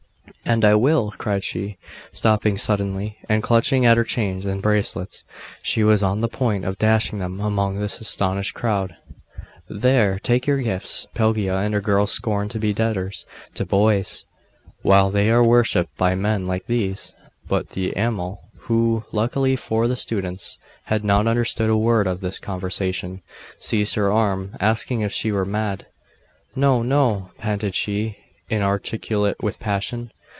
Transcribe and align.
'And 0.43 0.65
I 0.65 0.75
will!' 0.75 1.11
cried 1.17 1.45
she, 1.45 1.77
stopping 2.11 2.57
suddenly; 2.57 3.17
and 3.29 3.41
clutching 3.43 3.85
at 3.85 3.95
her 3.95 4.03
chains 4.03 4.43
and 4.43 4.61
bracelets, 4.61 5.23
she 5.61 5.81
was 5.81 6.03
on 6.03 6.19
the 6.19 6.27
point 6.27 6.65
of 6.65 6.77
dashing 6.77 7.19
them 7.19 7.39
among 7.39 7.77
the 7.77 7.83
astonished 7.85 8.53
crowd 8.53 8.97
'There! 9.69 10.19
take 10.19 10.47
your 10.47 10.57
gifts! 10.57 11.07
Pelagia 11.13 11.55
and 11.57 11.73
her 11.73 11.79
girls 11.79 12.11
scorn 12.11 12.49
to 12.49 12.59
be 12.59 12.73
debtors 12.73 13.25
to 13.53 13.65
boys, 13.65 14.25
while 14.81 15.09
they 15.09 15.29
are 15.29 15.43
worshipped 15.43 15.95
by 15.95 16.15
men 16.15 16.47
like 16.47 16.65
these!' 16.65 17.13
But 17.47 17.69
the 17.69 17.93
Amal, 17.93 18.41
who, 18.61 19.05
luckily 19.13 19.55
for 19.55 19.87
the 19.87 19.95
students, 19.95 20.59
had 20.85 21.05
not 21.05 21.27
understood 21.27 21.69
a 21.69 21.77
word 21.77 22.07
of 22.07 22.19
this 22.19 22.39
conversation, 22.39 23.21
seized 23.57 23.95
her 23.95 24.11
arm, 24.11 24.57
asking 24.59 24.99
if 24.99 25.13
she 25.13 25.31
were 25.31 25.45
mad. 25.45 25.85
'No, 26.55 26.81
no!' 26.81 27.31
panted 27.37 27.73
she, 27.73 28.17
inarticulate 28.49 29.41
with 29.41 29.57
passion. 29.57 30.11